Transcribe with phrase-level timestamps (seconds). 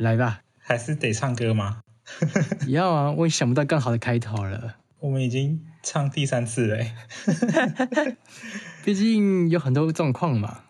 [0.00, 1.82] 来吧，还是得唱歌吗？
[2.68, 4.76] 要啊，我也想不到更好的开头了。
[4.98, 6.92] 我们已经唱第三次嘞。
[8.82, 10.62] 毕竟有很多状况嘛。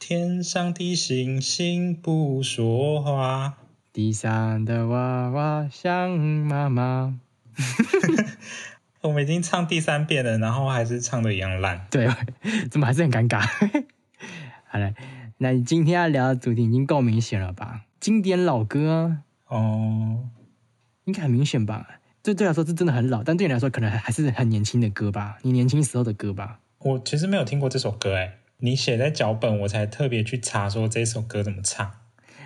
[0.00, 3.58] 天上的星星不说话，
[3.92, 7.20] 地上的娃娃想妈妈。
[9.02, 11.86] 我们已经唱第三遍了，然后还是唱的一样烂。
[11.88, 12.08] 对，
[12.68, 13.48] 怎么还是很尴尬？
[14.66, 14.92] 好了，
[15.38, 17.82] 那你今天要聊的主题已经够明显了吧？
[18.00, 19.18] 经典老歌
[19.48, 20.30] 哦，
[21.04, 21.86] 应该很明显吧？
[22.22, 25.36] 这对我来说是真的很老，但对你来说可能还是很年轻的歌吧？
[25.42, 26.60] 你年轻时候的歌吧？
[26.78, 31.90] 我其实没有听过这首歌，哎，你写在脚本，我才特别去查说这首歌怎么唱。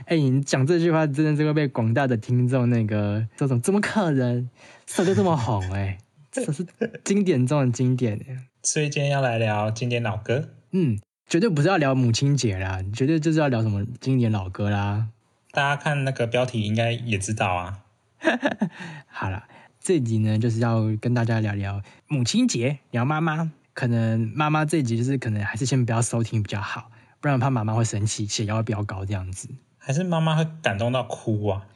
[0.06, 4.50] 哎，你讲这句话真的是会被广大的听众那个这种怎么可能？
[4.86, 5.98] 这首歌这么红，哎，
[6.32, 6.66] 这是
[7.04, 8.20] 经典中的经典。
[8.62, 10.98] 所以今天要来聊经典老歌，嗯，
[11.28, 15.08] 绝对不是要聊母亲节啦，绝对就是要聊什么经典老歌啦。
[15.54, 17.78] 大家看那个标题应该也知道啊。
[19.08, 19.44] 好了。
[19.80, 23.52] 这集呢，就是要跟大家聊聊母亲节，聊妈妈。
[23.74, 29.46] 可能妈妈这集就是可能还是先不要收听比较好，不然怕妈妈会生气，血压会飙高这样子。
[29.76, 31.66] 还是妈妈会感动到哭啊？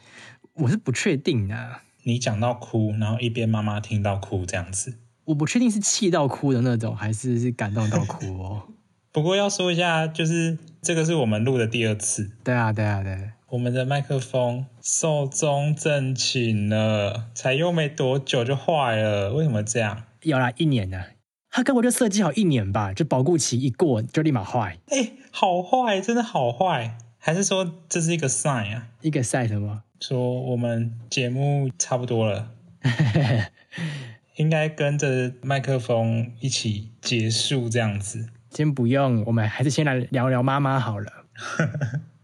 [0.55, 1.80] 我是不确定的。
[2.05, 8.62] 你讲到哭，然后一边妈妈听到哭这样子，我不确定是气到哭的那种，还是是感动到哭哦。
[9.12, 12.30] 不过要说一下，就是这个是我们录的第二次。
[12.42, 13.33] 对啊，对啊，对。
[13.50, 20.05] 我们的麦克风寿终正寝了，才用没多久就坏了，为什么这样？
[20.20, 21.02] 有啦，一年呢，
[21.50, 24.77] 他跟我就设计好一年吧，就保固期一过就立马坏。
[24.88, 28.88] 哎，好坏，真的好坏，还是说这是一个 sign 啊？
[29.00, 29.83] 一个 sign 什么？
[29.98, 32.50] 说我们节目差不多了，
[34.36, 38.28] 应该跟着麦克风一起结束这样子。
[38.50, 41.10] 先不用，我们还是先来聊聊妈妈好了。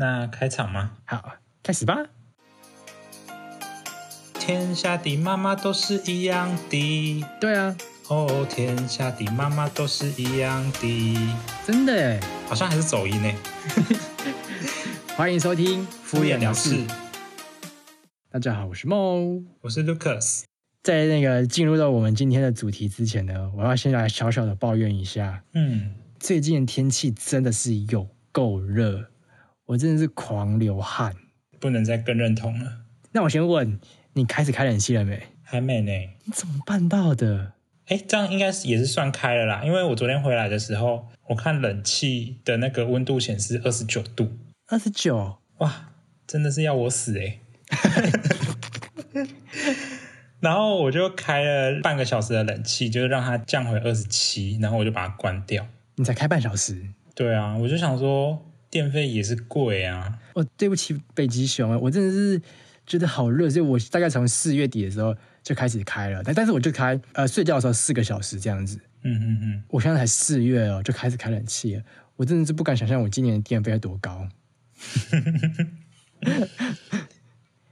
[0.00, 0.92] 那开场吗？
[1.06, 1.96] 好，开始吧。
[4.38, 7.24] 天下的妈妈都是一样的。
[7.40, 7.76] 对啊。
[8.06, 11.34] 哦，天下的妈妈都是一样的。
[11.66, 12.20] 真的？
[12.46, 13.32] 好像还是走音呢。
[15.18, 16.86] 欢迎收听敷衍了事。
[18.30, 20.44] 大家好，我是梦，我是 Lucas。
[20.84, 25.42] 在那个进入到我们今天的主题之前呢，我要先来小小的抱怨一下。
[25.54, 29.06] 嗯，最近的天气真的是有够热。
[29.68, 31.14] 我真的是狂流汗，
[31.60, 32.84] 不能再更认同了。
[33.12, 33.78] 那我先问
[34.14, 35.22] 你，开始开冷气了没？
[35.42, 35.92] 还没呢。
[36.24, 37.52] 你怎么办到的？
[37.88, 39.62] 哎，这样应该是也是算开了啦。
[39.62, 44.38] 因为我昨天回来的时候，我看冷气的那个温度显示二十九度。
[44.68, 45.36] 二十九？
[45.58, 45.90] 哇，
[46.26, 47.38] 真的是要我死哎！
[50.40, 55.66] 然后我就开了半个小时的冷气，就是让它降回二十七，然后我就把它关掉。
[55.96, 56.88] 你才开半小时？
[57.14, 58.46] 对啊，我就想说。
[58.70, 60.18] 电费也是贵啊！
[60.34, 62.40] 哦，对不起，北极熊，我真的是
[62.86, 68.78] 觉得好热，所以我大概从四月底的时候就开始开了，但但是我就开呃睡觉的时候四个小时这样子。
[69.02, 71.82] 嗯嗯嗯，我现在才四月哦，就开始开冷气了，
[72.16, 74.28] 我真的是不敢想象我今年的电费要多高。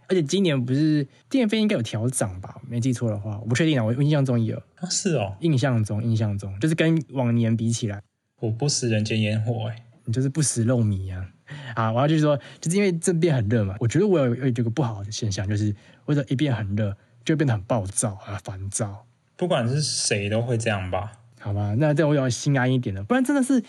[0.08, 2.60] 而且今年不是电费应该有调涨吧？
[2.68, 8.00] 没记错的话，我不确定啊，我印象中有啊，是哦，印象中印象中就是跟往年比起来，
[8.40, 9.82] 我不食人间烟火哎。
[10.06, 11.28] 你就是不食肉糜啊！
[11.74, 13.76] 啊，我要就是说，就是因为这边很热嘛。
[13.78, 15.74] 我觉得我有有一个不好的现象，就是
[16.04, 19.06] 或者一变很热，就变得很暴躁啊，烦躁。
[19.36, 21.12] 不管是谁都会这样吧？
[21.40, 23.04] 好吧，那这样我要心安一点了。
[23.04, 23.62] 不然真的是，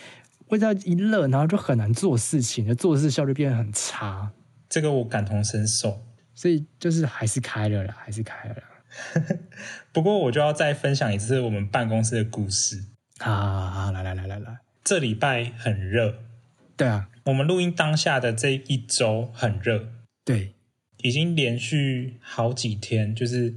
[0.47, 4.31] 为了一热，然后就很难做事情，就做事效率变得很差。
[4.69, 6.01] 这个我感同身受，
[6.33, 8.63] 所以就是还是开了啦，还是开了啦。
[9.91, 12.83] 不过我就要再分享一次我们办公室的故事。
[13.19, 16.26] 好好好，来来来来来，这礼拜很热。
[16.77, 19.89] 对啊，我们录音当下的这一周很热，
[20.23, 20.53] 对，
[20.97, 23.55] 已经连续好几天，就是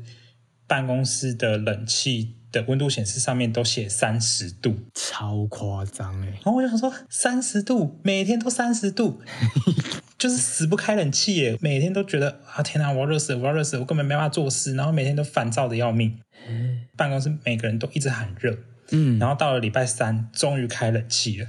[0.66, 6.28] 办公室的冷气的温度显示上面都写三十度，超夸张哎！
[6.28, 9.20] 然后我就想说，三十度，每天都三十度，
[10.16, 16.18] 就是死不开冷气耶，每天都觉得啊天哪，我要热死，我要热死，我根本没办法做事，然后每天都烦躁的要命，
[16.97, 18.56] 办公室每个人都一直很热，
[18.92, 21.48] 嗯，然后到了礼拜三，终于开冷气了，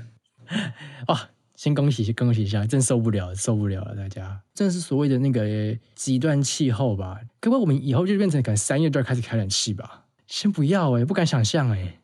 [1.07, 1.29] 哇！
[1.61, 2.65] 先恭喜，恭喜一下！
[2.65, 4.41] 真受不了，受不了了，大家！
[4.51, 7.19] 这是所谓的那个极端气候吧？
[7.39, 10.05] 可不可以我们以后就变成可能三月就要开始开冷气吧？
[10.25, 11.99] 先不要哎，不敢想象哎。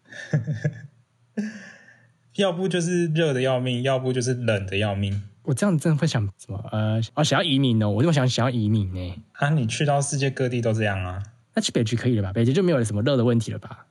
[2.38, 5.24] 要不就是热的要命，要不就是冷的要命。
[5.42, 6.64] 我这样真的会想什么？
[6.72, 7.90] 呃，哦，想要移民哦！
[7.90, 9.24] 我这么想想要移民呢？
[9.32, 11.24] 啊，你去到世界各地都这样啊？
[11.56, 12.32] 那去北极可以了吧？
[12.32, 13.88] 北极就没有什么热的问题了吧？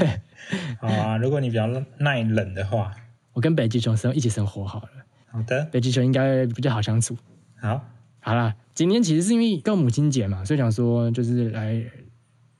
[0.80, 1.66] 好啊，如果你比较
[1.98, 2.90] 耐冷的话。
[3.34, 4.88] 我跟北极熊生一起生活好了。
[5.26, 7.16] 好的，北极熊应该比较好相处。
[7.60, 7.84] 好，
[8.20, 11.84] 好啦，今天其实是因为跟母亲节嘛，所以想说就是来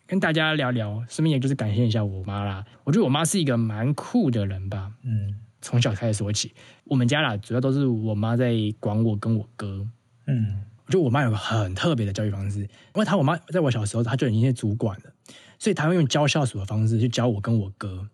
[0.07, 2.65] 跟大家聊聊，顺便也就是感谢一下我妈啦。
[2.83, 4.93] 我觉得我妈是一个蛮酷的人吧。
[5.03, 6.53] 嗯，从小开始说起，
[6.85, 9.87] 我们家啦主要都是我妈在管我跟我哥。
[10.27, 15.13] 嗯，我觉得我妈有个很特别的教育方式，因为她我妈在我小时候她就已经是主管了，
[15.61, 18.09] 所以她会用教校属的方式去教我跟我哥。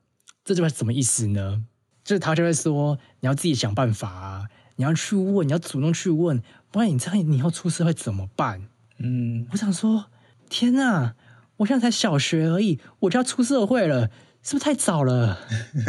[0.45, 1.65] 这句话什么意思呢？
[2.11, 6.43] 就是他就会说你要自己想办法啊，你要去问，你要主动去问，
[6.73, 8.69] 不然你这样你以后出社会怎么办？
[8.99, 10.07] 嗯，我想说，
[10.49, 11.15] 天哪，
[11.59, 14.11] 我现在才小学而已，我就要出社会了，
[14.43, 15.39] 是不是太早了？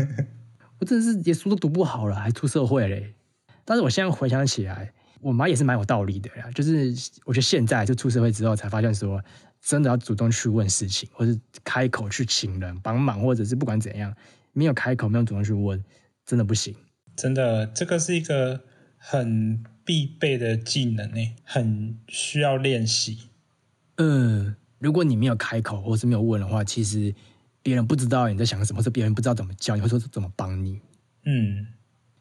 [0.77, 3.15] 我真的是连书都读不好了，还出社会嘞。
[3.65, 4.93] 但是我现在回想起来。
[5.21, 6.93] 我妈也是蛮有道理的呀，就是
[7.25, 9.23] 我觉得现在就出社会之后才发现说，
[9.59, 14.11] 真的要主动去问事情，或是开口去请人帮忙，或者是不管怎样，
[14.53, 15.83] 没有开口，没有主动去问，
[16.25, 16.75] 真的不行。
[17.15, 18.61] 真的，这个是一个
[18.97, 23.29] 很必备的技能诶，很需要练习。
[23.97, 27.13] 嗯，如果你没有开口，或是没有问的话，其实
[27.61, 30.79] 别人不知道你在想什么，或者别人不知道怎么教你，或者说怎么帮你。
[31.25, 31.67] 嗯，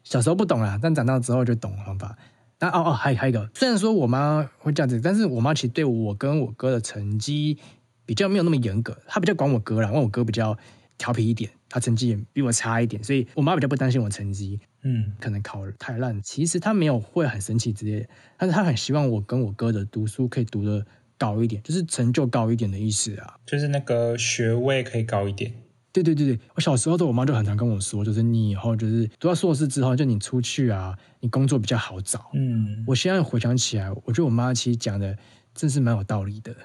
[0.03, 2.17] 小时候不懂啦，但长大之后就懂了方法。
[2.57, 7.57] 但哦哦，还还有一个，虽然说我妈会这样子，但是我妈其实对我跟我哥的成绩
[8.05, 10.55] 比较没有那么严格，她比较管我哥啦，因为我哥比较
[11.01, 18.07] 调皮一点，他成绩也比我差一点，所以我妈比较不担心我成绩，嗯，可能考太烂，其实她没有会很生气之类，
[18.37, 20.85] 但是她很希望我跟我哥的读书可以读的
[21.17, 25.51] 高一点，就是成就高一点的意思啊，就是那个学位可以高一点。
[25.91, 32.29] 对对对对，我小时候的我妈就很常跟我说，就是你以后就是读到硕士之后，就你出去啊，你工作比较好找。
[32.33, 35.17] 嗯，我现在回想起来，我觉得我妈其实讲的
[35.53, 36.55] 真是蛮有道理的。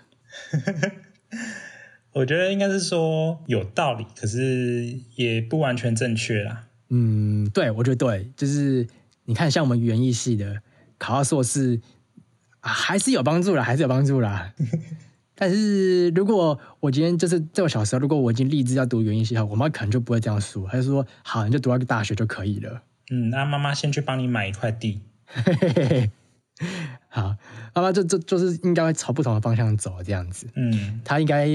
[2.17, 6.65] 我觉得应该是说有道理，可是也不完全正确啦。
[6.89, 8.87] 嗯，对，我觉得对，就是
[9.27, 10.63] 你看，像我们园艺系的
[10.97, 11.79] 考到硕士，
[12.59, 14.51] 还是有帮助啦，还是有帮助啦。
[15.37, 22.81] 但是如果我今天就是在我小时候，如果我已经立志要读园艺系，我妈可能就不会这样说，她就说：“好，你就读到个大学就可以了。”
[23.13, 25.03] 嗯，那妈妈先去帮你买一块地。
[27.09, 27.37] 好，
[27.75, 30.47] 妈妈就就就是应该会朝不同的方向走这样子。
[30.55, 31.47] 嗯，她应该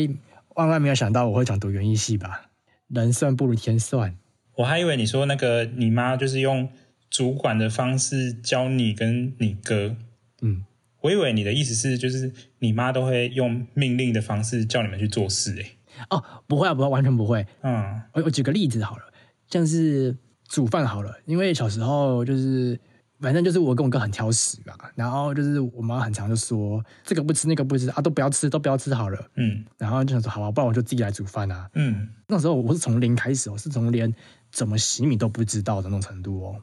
[0.61, 2.49] 万万没有想到我会讲读园艺系吧？
[2.87, 4.17] 人算不如天算。
[4.55, 6.69] 我还以为你说那个你妈就是用
[7.09, 9.95] 主管的方式教你跟你哥。
[10.41, 10.65] 嗯。
[11.01, 17.43] 我以为你的意思是，就是你妈都会用命令的方式叫你们去做事，哎，哦，不会啊，不会，完全不会。
[17.63, 19.03] 嗯，我我举个例子好了，
[19.49, 20.15] 像是
[20.47, 22.79] 煮饭好了，因为小时候就是，
[23.21, 29.29] 反正就是我跟我哥很挑食嘛，然后就是我妈很常就说这个不吃那个不吃啊，都不要吃，都不要吃好了。
[29.35, 31.69] 嗯，然后就想说好吧，不然我就自己来煮饭啊。
[31.75, 34.13] 嗯，那时候我是从零开始，我是从连
[34.51, 36.55] 怎么洗米都不知道的那种程度哦。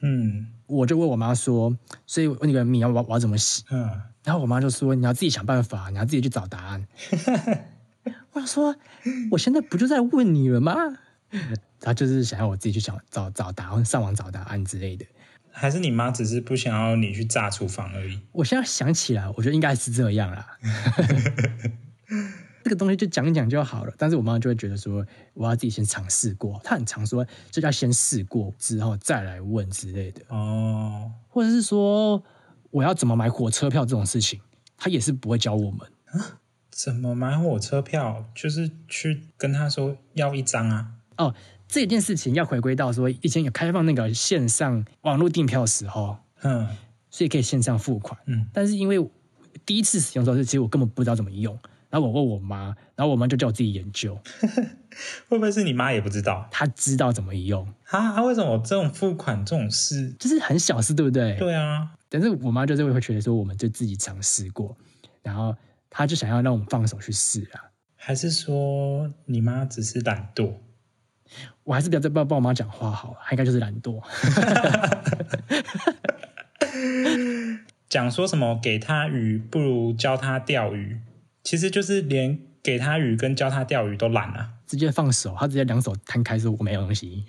[0.00, 1.76] 嗯，我就问我妈说，
[2.06, 3.64] 所以那个米要我我要怎么洗？
[3.70, 3.90] 嗯，
[4.24, 6.86] 然后我妈就说你要自己想办法，你要自己去找答案。
[8.32, 8.74] 我说
[9.30, 10.74] 我现在不就在问你了吗？
[11.80, 15.04] 他就是想要我自己去想找找答案，上网找答案之类的。
[15.58, 18.20] 还是你妈只是不想要你去炸厨房而已？
[18.30, 20.46] 我现在想起来，我觉得应该是这样啦。
[22.62, 26.60] 这个东西就讲讲就好了，但是我妈妈就会觉得说，我要自己先尝试过。
[26.62, 32.22] 她很常说，这要先试过之后再来问之类的哦，或者是说
[32.70, 34.40] 我要怎么买火车票这种事情，
[34.76, 35.80] 她也是不会教我们。
[36.70, 38.24] 怎么买火车票？
[38.34, 40.92] 就是去跟他说要一张啊。
[41.16, 41.34] 哦，
[41.68, 46.66] 这件事情要回归到说，以前有开放那个线上网络订票的时候，嗯，
[47.10, 48.98] 所以可以线上付款，嗯，但是因为
[49.66, 51.56] 第一次使用的时候，其实我根本不知道怎么用。
[51.90, 54.14] 然后我问我妈，然后我妈就叫我自己研究。
[55.26, 56.46] 会不会是你妈也不知道？
[56.50, 58.12] 她知道怎么用啊？
[58.12, 58.22] 她？
[58.24, 61.34] 为什么这种付款这种事就是很小事，对不对？
[61.38, 61.90] 对啊。
[62.10, 64.76] 但是我妈就是会觉得说，我们就自己尝试过，
[65.22, 65.56] 然后
[65.88, 67.72] 她就想要让我们放手去试啊。
[67.96, 70.52] 还是说你妈只是懒惰？
[71.64, 74.02] 我还是不要再帮帮我妈讲话好了，她应该就是懒惰。
[77.88, 81.00] 讲说什么给他鱼不如教他钓鱼，
[81.42, 87.24] 其实就是连给他鱼跟教他钓鱼都懒了，直接放手，他直接两手摊开说我没有东西。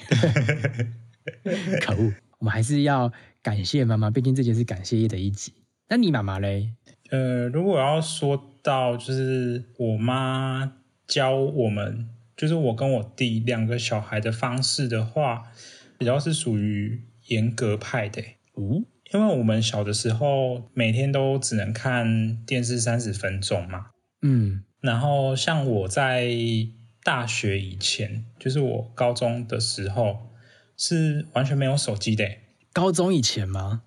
[1.82, 3.10] 可恶，我们还是要
[3.42, 5.54] 感谢妈妈，毕竟这件是感谢的一集。
[5.88, 6.74] 那你妈妈嘞？
[7.10, 10.74] 呃，如果要说到就是我妈
[11.08, 15.52] 教我们，就是我跟我弟两个小孩的方式的话，
[15.98, 18.22] 比较是属于严格派的。
[18.54, 18.86] 哦。
[19.12, 23.88] 因为我们小的时候每天都只能看电视三十分钟嘛，
[24.22, 26.30] 嗯，然后像我在
[27.04, 30.30] 大学以前，就是我高中的时候
[30.78, 32.24] 是完全没有手机的。
[32.72, 33.82] 高中以前吗？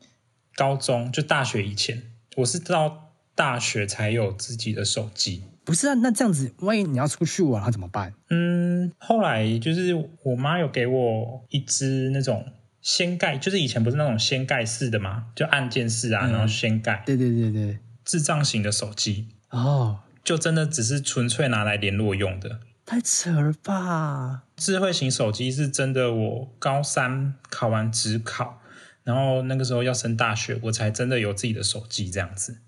[0.57, 2.03] 高中就大学以前，
[2.39, 5.45] 我是到大学才有自己的手机。
[5.65, 8.13] 不是啊，那这样子，万一你要出去玩，他怎么办？
[8.31, 12.45] 嗯，后来就是我妈有给我一只那种
[12.81, 17.03] 掀盖，就是以前不是那种掀盖式的嘛，就按键式啊，然后掀盖。
[17.07, 22.59] 对对对对，智障型的手机哦，就真的只是纯粹拿来联络用的。
[22.85, 24.43] 太扯了吧！
[24.57, 28.61] 智慧型手机是真的，我高三考完职考，
[29.05, 32.59] 然后那个时候要升大学，我才真的有自己的手机这样子。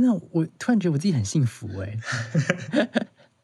[0.00, 1.96] 天哪，我突然觉得我自己很幸福哎！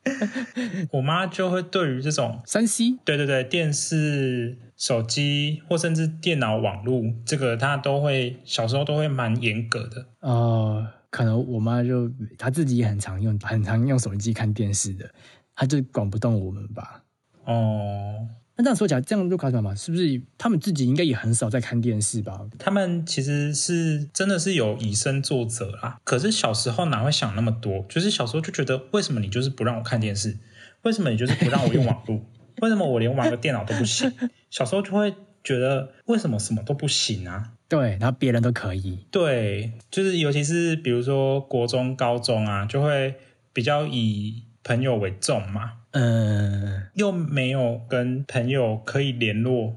[0.91, 10.07] 我妈就会对于这种 三 C，对对对，电视、手机或甚至电脑网络，这个她都会小时候都会蛮严格的。
[10.21, 15.09] 哦，可能我妈就她自己也很常用，很常用手机看电视的。
[15.55, 17.05] 她就管不动我们吧？
[17.45, 19.75] 哦，那这样说起来，这样就考什嘛？
[19.75, 22.41] 是不是他们自己应该也很少在看电视吧？
[22.59, 25.99] 他们其实是真的是有以身作则啦。
[26.05, 27.85] 可是小时候哪会想那么多？
[27.89, 30.37] 就是小时候就觉得，为什么你就是不让我看电视？
[30.83, 32.21] 为什么你就是不让我用网络？
[32.61, 34.13] 为什么我连玩个电脑都不行？
[34.51, 37.53] 小时候就会觉得，为什么什么都不行啊？
[37.69, 38.99] 对，然后别人都可以。
[39.11, 43.15] 对，就是尤其是比如说国中、高中啊，就会
[43.53, 44.43] 比较以。
[44.65, 49.77] 朋友为重嘛，嗯，又没有跟朋友可以联络，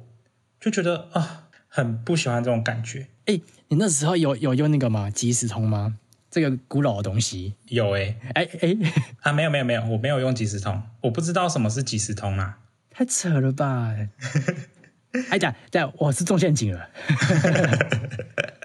[0.59, 3.07] 就觉得啊，很不喜欢这种感觉。
[3.25, 5.09] 哎，你那时候有有用那个吗？
[5.09, 5.97] 即时通吗？
[6.31, 8.75] 这个古老的东西有哎哎哎
[9.21, 13.95] 啊，没有没有没有，我没有用即时通，我不知道什么是即时通啊，太扯了吧！
[15.29, 16.89] 哎讲讲，我是中陷阱了。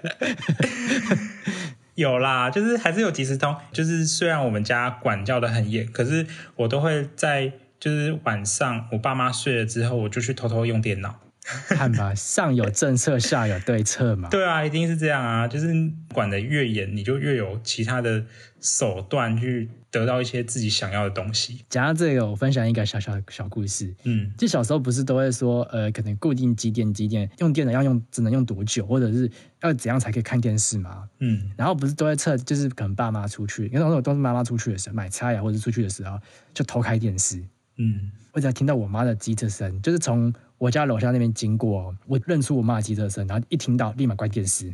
[1.95, 3.55] 有啦，就是还是有即时通。
[3.71, 11.19] 就是虽然我们家管教的很严，可是我都会在就是晚上我爸妈睡了之后，我就去偷偷用电脑。
[11.67, 14.29] 看吧，上有政策，下有对策嘛。
[14.29, 15.47] 对啊，一定是这样啊！
[15.47, 15.67] 就是
[16.13, 18.23] 管的越严，你就越有其他的
[18.59, 21.65] 手段去得到一些自己想要的东西。
[21.69, 23.93] 讲到这个，我分享一个小小小故事。
[24.03, 29.29] 嗯，就小时候不是都会说，呃，可能固定几点几点用电脑要用，只能用多久，或者是
[29.61, 31.03] 要怎样才可以看电视嘛？
[31.19, 36.19] 嗯，然后不是都会测，就是可能爸妈出去，因为那时候都是妈妈出去的时候买菜呀，或者出去的时候
[36.53, 37.43] 就偷开电视。
[37.77, 40.31] 嗯，我只要听到我妈的机车声，就是从
[40.61, 44.71] 我家楼下那边经过，我认出我妈的机车声，然后一听到立马关电视。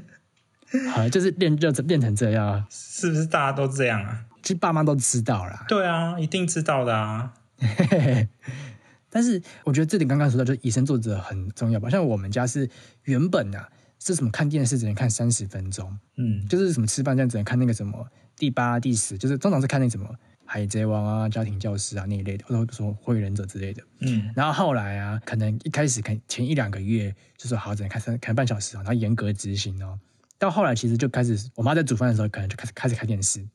[0.92, 4.26] 好，就是练热练成这样，是不是大家都这样啊？
[4.42, 5.64] 其实爸妈都知道啦。
[5.66, 7.32] 对啊，一定知道的啊。
[9.08, 11.88] 但是我觉得这点刚刚说到，就是以身作则很重要吧。
[11.88, 12.68] 像我们家是
[13.04, 13.66] 原本啊，
[13.98, 20.14] 是什么看电视只能看三十分钟，嗯，就是什么吃饭这样只能看那个什么第八、第十，就是通常是看那什么。
[20.50, 23.82] 海贼王啊，家庭教师啊那一类的，或者说火影忍者之类的。
[24.00, 30.00] 嗯，然后后来啊，可能一开始看前一两个月就说好，只能看三看半小时啊，然后严格执行哦。
[30.38, 33.46] 到后来其实就开始，我妈在煮饭的时候，可能就开始开始开电视，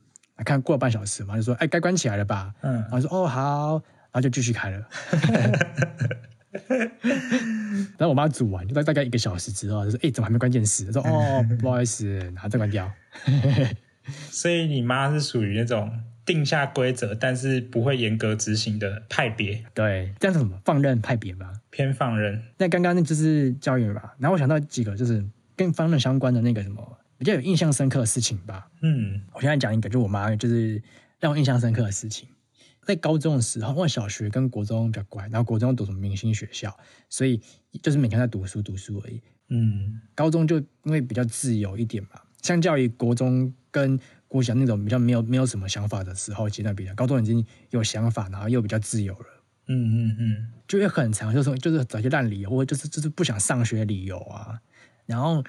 [0.46, 2.54] 看过了半小时嘛，就说哎，该关起来了吧？
[2.62, 3.72] 嗯，然后说哦好，
[4.12, 4.88] 然后就继续开了。
[7.98, 10.92] 然后我妈煮完，就大大概一个小时之后，就说哎，怎么还没关电视？
[10.92, 12.92] 说哦，不好意思，然后再关掉。
[14.30, 15.92] 所以你妈是属于那种。
[16.26, 19.64] 定下规则，但是不会严格执行的派别。
[19.74, 21.52] 对，这样是什么放任派别吧？
[21.70, 22.42] 偏放任。
[22.58, 24.16] 那刚刚那就是教育吧？
[24.20, 25.26] 然后我想到几个就是
[25.56, 28.70] 跟放任相关的那个什么比较有印象深刻的事情吧。
[28.82, 30.82] 嗯，我现在讲一个，就我妈就是
[31.20, 32.30] 让我印象深刻的事情。
[32.86, 36.78] 在高中的时候，我小学跟国中比较乖，然后国中读什么明星学校，
[37.10, 37.42] 所以
[37.82, 39.22] 就是每天在读书读书而已。
[39.50, 44.00] 嗯，高中就因为比较自由一点嘛，相较于国中跟。
[44.34, 49.26] 我想那种比较没有没有什么想法的时候，阶段比较高中已经有想法，然后又比较自由了。
[49.68, 54.60] 嗯嗯嗯，就会很长，就是就是找些烂理由，或者就是就是不想上学理由啊。
[55.06, 55.44] 然后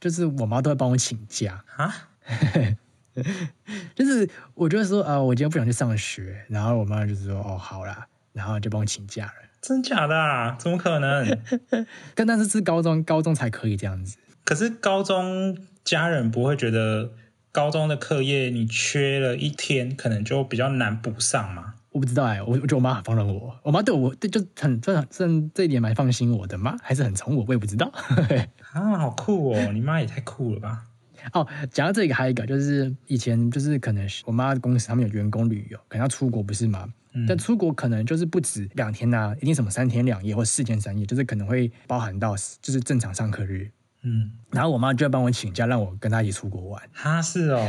[0.00, 2.08] 就是我妈都会帮我请假啊，
[3.94, 9.32] 就是我就说啊，我今天不想去上学，然后我妈就是说哦好啦，然后就帮我请假了。
[9.60, 10.16] 真假的？
[10.16, 10.56] 啊？
[10.58, 11.38] 怎么可能？
[12.16, 14.16] 但但是是高中高中才可以这样子。
[14.44, 17.12] 可是高中家人不会觉得。
[17.52, 21.74] 高中的课业你缺了一天，可能就比较难补上嘛。
[21.90, 26.76] 我不知道哎，我我觉得我妈很放任我，我妈对我对就很这这这一点蛮放心我的吗？
[26.82, 27.90] 还是很宠我，我也不知道。
[28.72, 29.72] 啊，好酷哦！
[29.72, 30.84] 你妈也太酷了吧！
[31.32, 36.88] 哦，讲到这个还有一个，就是以前就是可能我妈公司他们有员工旅游，可能要出国不是吗？
[37.26, 43.68] 但出国可能就是不止两天呐，一定什么三天两夜或四天三夜，就是可能会包含到就是正常上课日。
[44.02, 46.82] 嗯，然后我妈就要帮我请假，让我跟她一起出国玩。
[46.92, 47.66] 哈，是哦，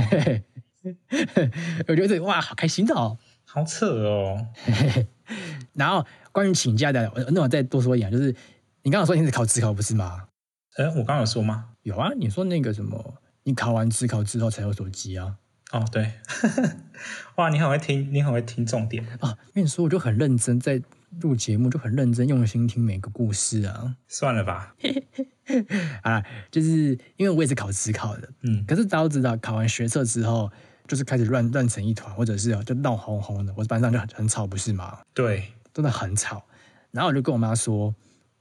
[1.87, 4.47] 我觉得哇，好开心的哦，好扯哦。
[5.73, 8.35] 然后关于请假的，那我再多说一点，就是
[8.83, 10.27] 你刚刚说你是考职考不是吗？
[10.77, 11.69] 哎，我刚刚有说吗？
[11.83, 15.35] 有啊，你说那个什么你考完职考之后才有手机啊。
[15.71, 16.11] 哦，对，
[17.35, 19.37] 哇，你很会听，你很会听重点啊。
[19.53, 20.81] 跟你说，我就很认真在
[21.19, 23.95] 录节目，就很认真用心听每个故事啊。
[24.07, 24.73] 算了吧，
[26.03, 30.49] 啊，就是因为我也是考职考的，嗯，可是大家都知道，考完学测之后，
[30.87, 34.99] 就是开始乱乱成一团，或者是就闹哄哄的，我班上就很很吵，不是吗？
[35.13, 36.45] 对，真的很吵。
[36.91, 37.93] 然后我就跟我妈说。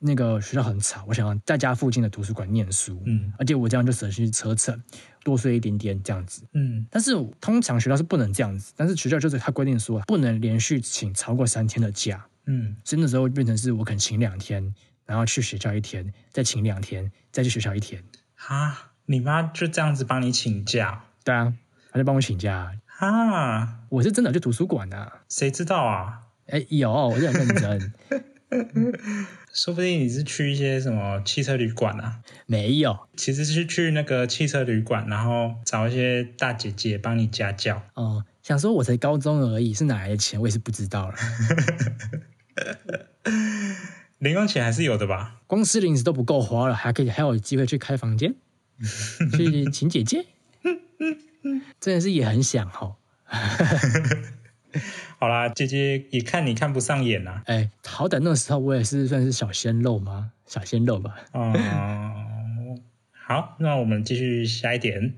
[0.02, 4.82] 那个学校很吵，我想要在家附近的图书馆念书，嗯，而且我这样就省去车程，
[5.22, 6.86] 多睡一点点这样子，嗯。
[6.90, 12.76] 但是通常学校是不能这样子，但是学校就是他规定说不能连续请超过三天的假，嗯。
[12.85, 14.75] 所以那时候变成是我肯请两天，
[15.07, 18.02] 然后去学校一天，再请两天，再去学校一天。
[18.35, 21.04] 哈，你妈就这样子帮你请假？
[21.25, 21.54] 对啊，
[21.92, 22.73] 她就帮我请假。
[22.87, 25.23] 哈，我是真的去图书馆啊？
[25.28, 26.23] 谁知道啊？
[26.47, 27.92] 哎，有，我很认真。
[29.52, 32.21] 说不定你是去一些什么汽车旅馆啊？
[32.47, 37.83] 没有，其实是去那个汽车旅馆，然后找一些大姐姐帮你家教。
[37.95, 41.14] 哦，想说我才高中而已，是哪来的钱我也是不知道了。
[44.19, 45.40] 零用钱还是有的吧？
[45.47, 48.35] 光吃零食都不够花了，还可以还有机会去开房间，
[49.33, 50.26] 去请姐姐，
[51.81, 52.97] 真的是也很想哈。
[55.19, 57.43] 好啦，姐姐也看你看不上眼呐。
[57.47, 60.33] 哎，好歹那时候我也是算是小鲜肉吗？
[60.47, 61.17] 小鲜肉吧。
[61.33, 61.52] 哦，
[63.26, 65.14] 好，那我们继续下一点。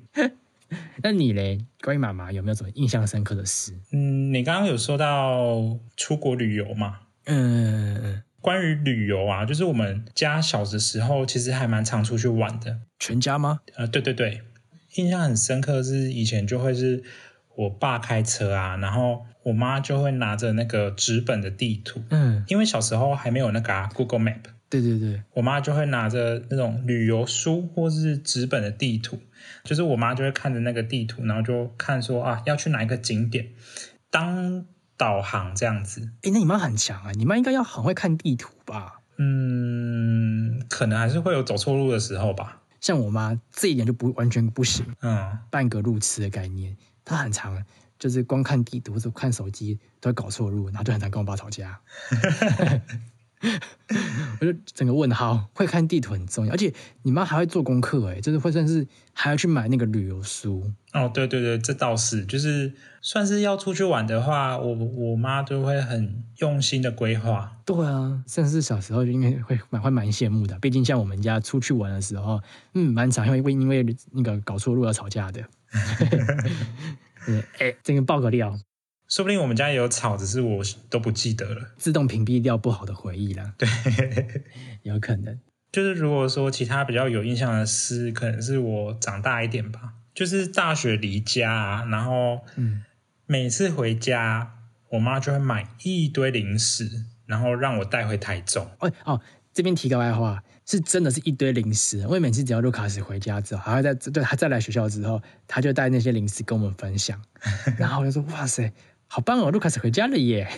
[1.02, 1.66] 那你嘞？
[1.82, 3.74] 关于妈妈有没有什么印象深刻的事？
[3.92, 7.00] 嗯，你刚刚有说到出国旅游嘛？
[7.24, 12.80] 嗯，关于旅游啊，就是我们家小的时候其实还蛮常出去玩的。
[12.98, 13.60] 全家吗？
[13.76, 14.42] 呃，对对对，
[14.96, 17.02] 印象很深刻是以前就会是。
[17.54, 24.38] 我爸开车啊，然后我妈就会拿着那个纸本的地图，嗯，因为小时候还没有那个 Google Map，
[24.70, 29.18] 对对对，我妈就会拿着那种旅游书或是纸本的地图，
[29.64, 33.48] 就是我妈就会看着那个地图，然后就看说啊要去哪一个景点
[34.10, 34.64] 当
[35.02, 36.12] 导航这样子。
[36.22, 39.00] 哎，那你妈很强啊，你妈应该要很会看地图吧？
[39.16, 42.60] 嗯，可能还是会有走错路的时候吧。
[42.80, 46.76] 像我妈这一点就不完全不行，嗯，半个路痴的概念。
[47.04, 47.60] 她很长，
[47.98, 51.80] 就是光看地图或者看手机都会搞错路，然后就很常跟我爸吵架。
[54.40, 60.70] 我就整个问号，会看地图很重要，而且你妈还会做功课，哎，就是会算是还要去买那个旅游书。
[60.92, 67.56] 哦，对对对，这倒是，就是算是要出去玩的话，我我妈都会很用心的规划。
[67.64, 72.40] 对啊，甚至小时候就应该会蛮会蛮羡慕的，毕竟像我们家出去玩的时候，
[72.74, 75.42] 嗯，蛮常会会因为那个搞错路要吵架的。
[77.58, 78.58] 哎，这个爆个料，
[79.12, 83.52] 说不定我们家也有吵，只是我都不记得了，自动屏蔽掉不好的回忆了。
[83.58, 83.68] 对，
[84.84, 85.38] 有可能。
[85.70, 89.92] 就是如果说其他比较有印象的事，可能是我长大一点吧。
[90.14, 92.84] 就是大学离家，然后嗯，
[93.26, 94.54] 每次回家，
[94.88, 98.66] 我妈就会买一堆零食，然后让我带回台中。
[98.78, 99.20] 哦哦，
[99.52, 100.42] 这边提个外话。
[100.64, 107.20] 是真的是一堆零食，因为每次只要卢卡斯回家之后，还会在对他再来学校之后，他就带那些零食跟我们分享，
[107.76, 108.72] 然后我就说哇塞，
[109.14, 110.48] 好棒哦，卢卡斯回家了耶！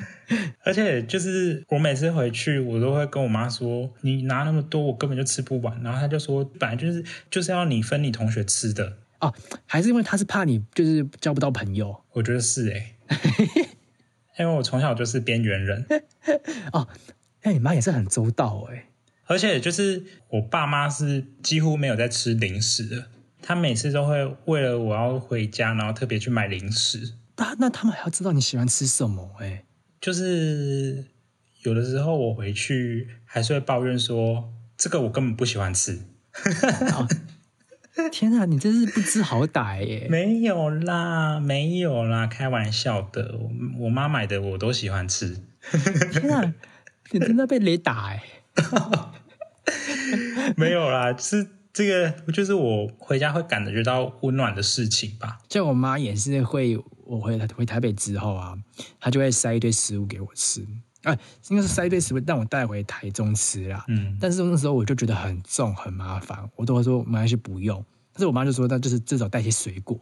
[0.62, 5.82] 而且就是我每次回去，我都会跟我妈说，你拿那么多，我根本就吃不完。
[5.82, 9.32] 然后她就说，本来就是就是要你分你同学吃的哦，
[9.64, 11.98] 还是因为她是怕你就是交不到朋友？
[12.12, 12.94] 我觉得是哎，
[14.38, 15.86] 因为我从小就是边缘人
[16.74, 16.86] 哦。
[17.42, 18.84] 那你妈也是很周到哎。
[19.24, 23.06] 而且就是我爸妈是几乎没有在吃零食的，
[23.40, 27.14] 他每次都会为了我要回家，然后特别去买零食。
[27.36, 29.30] 那那他们还要知道你喜欢吃什么？
[29.40, 29.64] 哎，
[30.00, 31.04] 就是
[31.62, 36.00] 有的时候我回去还是会抱怨说，这个我根本不喜欢吃。
[38.10, 40.08] 天啊，你真是不知好歹耶！
[40.10, 43.38] 没有啦，没有啦，开玩笑的。
[43.78, 45.40] 我妈买的我都喜欢吃。
[46.12, 46.54] 天啊，
[47.12, 48.22] 你真的被雷打哎！
[50.56, 55.38] 没有啦，是这个，就是我回家会感觉到温暖的事情吧。
[55.48, 58.58] 像我妈也是会，我回回台北之后啊，
[58.98, 60.66] 他就会塞一堆食物给我吃，
[61.02, 61.16] 哎，
[61.48, 63.84] 应该是塞一堆食物让我带回台中吃啦。
[63.88, 67.84] 嗯，但是那时候我就觉得很重很麻烦，我都会说没关系不用。
[68.12, 69.98] 但是我妈就说，那就是至少带些水果，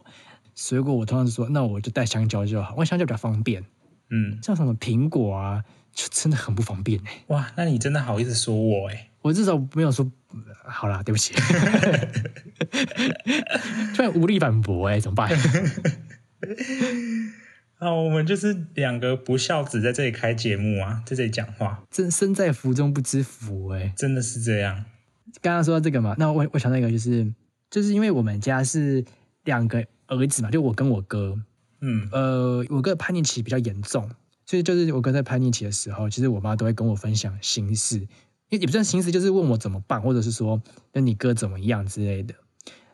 [0.55, 3.63] 水果我通常说那我就带香蕉就好，因为香蕉比较方便。
[4.09, 5.63] 嗯，像什么苹果啊。
[5.95, 7.23] 就真的很不方便哎！
[7.27, 9.11] 哇，那你真的好意思说我哎？
[9.21, 10.11] 我至少没有说
[10.65, 11.35] 好啦，对不起，
[13.95, 15.29] 突然无力反驳哎，怎么办？
[17.79, 24.85] 啊，我们就是两个不孝子在这里开节目啊，在这里讲话，真身在福中不知福哎，真的是这样。
[25.41, 27.33] 刚刚说到这个嘛，那我我想到一个就是，
[27.69, 29.03] 就是因为我们家是
[29.43, 31.37] 两个儿子嘛，就我跟我哥，
[31.81, 34.09] 嗯，呃，我哥叛逆期比较严重，
[34.45, 37.99] 所以就是我哥在叛逆期的时候，其实我妈都会跟我分享心事，
[38.49, 40.61] 也也不算心事，就是问我怎么办，或者是说
[40.93, 42.35] 那你哥怎么样之类的，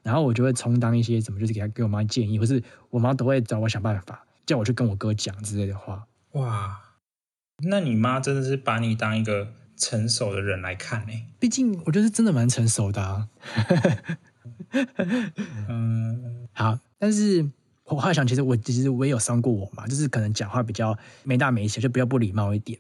[0.10, 6.08] 然后我就会充当一些什么，就是给他给我妈建议，或是我妈都会找我想办法，叫我去跟我哥讲之类的话。
[6.32, 6.80] 哇，
[7.62, 11.14] 那你妈真的是把你当一个成熟的人来看呢？
[11.40, 13.28] 毕竟我觉得真的蛮成熟的啊。
[15.70, 17.48] 嗯，好，但是
[17.84, 22.80] 我还想，其实我其实我也有伤过我妈，就是可能讲话比较没大没小，就比较不礼貌一点。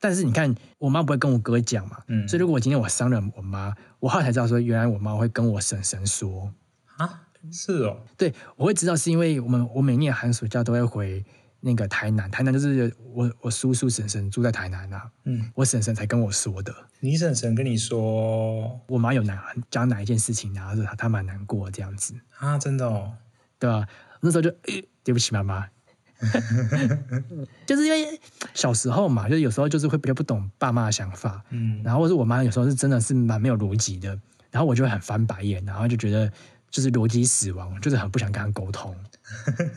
[0.00, 6.52] 但是你看，我妈不会跟我哥讲嘛，嗯，所以如果我今天我伤了我妈，我后来才知道说，原来我妈会跟我婶婶说。
[6.96, 11.24] 啊，是哦，对，我会知道是因为我们我每年寒暑假都会回。
[11.60, 16.72] 那个台南，台南就是我我叔叔婶婶住在台南啊，嗯，我婶婶才跟我说的。
[17.00, 22.14] 你婶婶跟你说，我妈有哪讲哪一件事情，然后她她蛮难过这样子。
[22.38, 23.12] 啊，真的哦，
[23.58, 23.84] 对吧？
[24.20, 24.54] 那时候就
[25.02, 25.68] 对不起妈妈，
[27.66, 28.20] 就是因为
[28.54, 34.08] 小时候嘛，就有时候就是会比较不懂爸妈的想法，嗯，然后或是我妈有时候是真的是蛮没有逻辑的，
[34.50, 36.30] 然后我就会很翻白眼，然后就觉得
[36.70, 38.94] 就是逻辑死亡，就是很不想跟他沟通。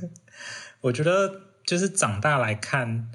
[0.82, 1.42] 我觉得。
[1.64, 3.08] 就是长大来看，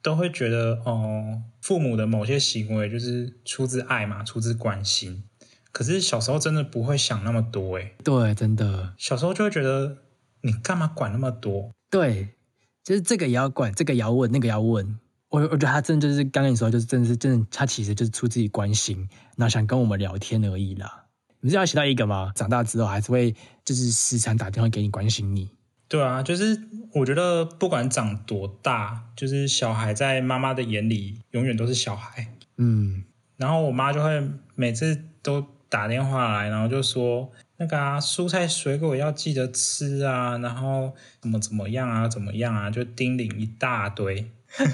[0.00, 5.24] 都会觉得哦，父母的某些行为就是出自爱嘛，出自关心。
[5.72, 9.98] 可是小时候真的不会想那么多，哎，对，真的，小时候就会觉得
[10.42, 11.72] 你干嘛管那么多？
[11.90, 12.28] 对，
[12.88, 14.98] 就是这个也要管，这个也要问，那个要问。
[15.28, 21.04] 我我觉得他真的就是刚跟你说，就是真的是真的，他其实就是出自己关心，然后想跟我们聊天而已啦。
[21.40, 22.32] 你是要写到一个吗？
[22.34, 25.50] 长大之后还是会就是时常打电话给你关心你。
[25.86, 26.58] 对啊，就是
[26.94, 32.32] 我觉得不管长多大，就是小孩在妈妈的眼里永远都是小孩。
[32.56, 33.04] 嗯，
[33.36, 44.30] 然后我妈就会每次都打电话来，然后就说那个啊，蔬菜水果要记得吃啊，然后怎么怎么样啊，怎么样啊，就叮咛一大堆。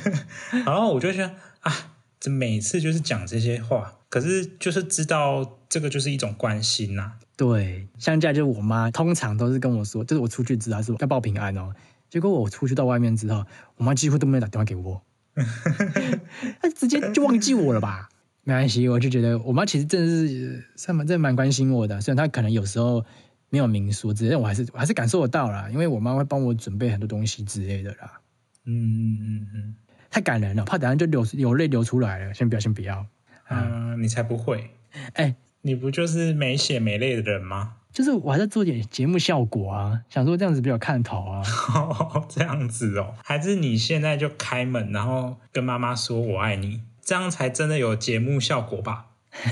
[0.64, 1.72] 然后我就觉得啊，
[2.20, 7.14] 这每次就是讲这些话，可是就是知道这个就是一种关心呐。
[7.36, 11.74] 对，像这样就是我妈通常都是跟我说，就是我出去之后是要报平安哦。
[12.08, 13.44] 结果我出去到外面之后，
[13.76, 15.02] 我妈几乎都没有打电话给我，
[16.62, 18.10] 她直接就忘记我了吧？
[18.44, 23.04] 没关系，我就觉得我妈其实真的是算蛮真的蛮关心我的，虽然她可能有时候
[23.50, 28.20] 没有明说，只是我还是我还是感受得到啦，因为我妈会帮我准备很多东西之类的啦。
[28.66, 29.74] 嗯嗯嗯嗯，
[30.10, 33.06] 太感人了，怕等下就流流泪流出来了，先不要先不要。
[33.50, 34.70] 嗯，你才不会，
[35.14, 35.34] 哎。
[35.66, 37.76] 你不就是没血没泪的人吗？
[37.90, 41.42] 就是我还在做点节目效果啊，想说这样子比较看头啊。
[42.28, 49.10] 这样子哦，还是你现在就开门，然后跟妈妈说我爱你，这样才真的有节目效果吧？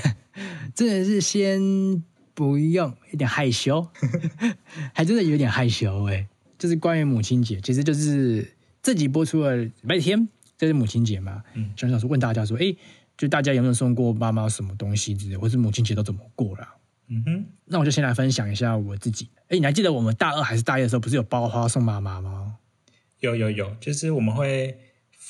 [0.73, 3.87] 真的是先不用，有点害羞，
[4.93, 6.27] 还真的有点害羞哎。
[6.57, 11.43] 就是关于母亲节，其实就是自己播出了礼拜天，这是母亲节嘛。
[11.53, 12.75] 嗯，想想说问大家说，哎。
[13.15, 16.67] 就大家有没有送过妈妈什么东西之类，或是母亲节都怎么过了？
[17.09, 19.29] 嗯哼，那我就先来分享一下我自己。
[19.49, 22.55] 哎，你还记得我们大二还是大一的时候，不是有包花送妈妈吗？
[23.19, 24.75] 有有有，就是我们会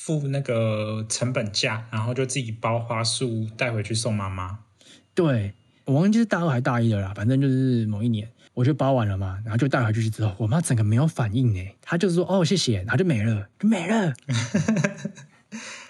[0.06, 4.60] 付那个成本价，然后就自己包花束带回去送妈妈。
[5.16, 5.54] 对，
[5.86, 14.14] 我忘记是大二还是大一的啦，反正就是某一年，我就包完了嘛，然后就带回去之后，我妈整个没有反应呢，她就是说哦谢谢，然后就没了，就没了。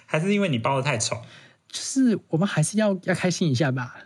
[0.06, 1.16] 还是因为你包的太丑？
[1.68, 3.96] 就 是我们还是要要开心一下吧，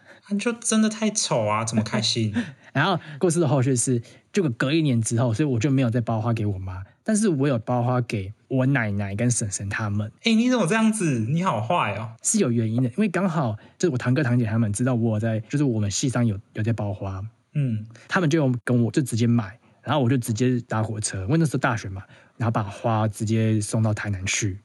[0.40, 2.35] 就真的太丑啊，怎么开心？
[2.73, 4.01] 然后故事的后续是，
[4.33, 10.12] 就隔一年之后，所以我就没有再包花给我妈，但是我有包花给我奶奶跟婶婶他们。
[10.25, 11.21] 哎，你怎么这样子？
[11.21, 12.12] 你好坏哦！
[12.23, 22.03] 是有原因的，因为刚好就是我堂哥堂姐他们知道我在，就是我们系上有有在包花，嗯，他们就跟我就直接买，然后我就直接搭火车，因为那时候大学嘛，
[22.37, 24.59] 然后把花直接送到台南去。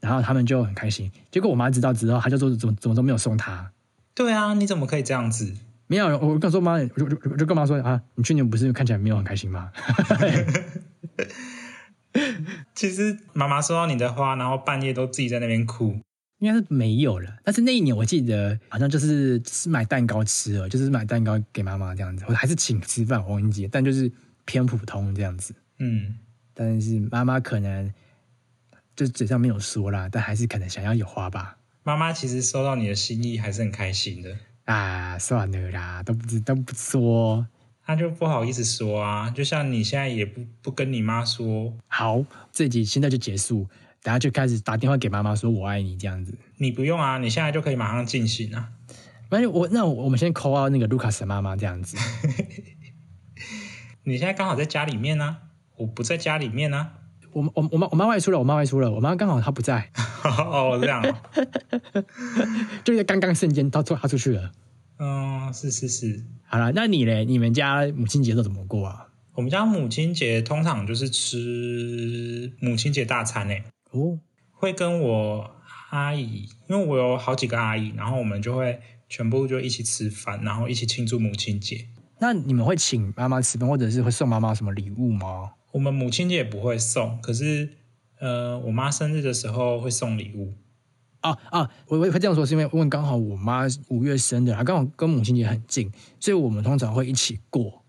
[0.00, 3.70] 然后他们就很开心，结果我妈知道之后，她就说怎么怎么都没有送她。
[4.16, 5.54] 对啊，你怎么可以这样子？
[5.86, 9.70] 没有，我跟我说妈，我就我就跟妈说啊，你去年不是看起来没有很开心吗？
[12.74, 15.98] 其实妈妈收到你的花，然后半夜都自己在那边哭，
[16.38, 17.38] 应该是没有了。
[17.44, 24.10] 但是那一年我记得好像就是是买蛋糕吃了，就是买蛋糕给妈妈这样子，我还是请吃饭，我忘记，但就是
[24.44, 25.54] 偏普通这样子。
[25.78, 26.18] 嗯，
[26.54, 27.92] 但是妈妈可能。
[28.94, 31.56] 就嘴上没有说啦，但还是可能想要有花吧。
[31.82, 37.46] 妈妈其实收到你的心意还是很开心的啊，算了啦，都不知都不说，
[37.94, 39.30] 他就不好意思说啊。
[39.30, 41.72] 就像你现在也不不跟你妈说。
[41.88, 43.66] 好，这集现在就结束，
[44.02, 46.34] 等下就开始打电话给妈妈说我爱你这样子。
[46.56, 48.70] 你不用啊，你现在就可以马上进行啊。
[49.28, 51.96] 反正我那我们先 call 那个卢卡斯妈妈这样子。
[54.04, 55.36] 你现在刚好在家里面呢，
[55.76, 56.90] 我不在家里面呢。
[57.32, 59.90] 我我我妈我妈外出了，我妈外出了，我妈刚好她不在。
[60.22, 61.02] 哦，这样，
[62.84, 64.50] 就是刚刚瞬间，她出她出去了。
[65.04, 66.22] 嗯，是是是。
[66.44, 67.24] 好了，那你嘞？
[67.24, 69.08] 你们家母亲节都怎么过啊？
[69.34, 73.64] 我们家母亲节通常就是吃母亲节大餐诶。
[73.90, 74.20] 哦，
[74.52, 75.50] 会跟我
[75.90, 81.84] 阿姨，因为我有好几个阿姨，然后我们就会全部就一起吃饭，然后一起庆祝母亲节。
[82.20, 85.50] 那你们会请妈妈吃饭，或者是会送妈妈什么礼物吗？
[85.72, 87.70] 我们母亲节也不会送，可是
[88.20, 90.54] 呃，我妈生日的时候会送礼物。
[91.22, 97.82] 啊啊，我我会这样说，是因为问刚好我妈五月生的，她刚好跟母亲节很近，所以我们通常会一起过。